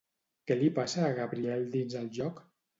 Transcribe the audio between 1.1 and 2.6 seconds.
Gabriel dins el joc?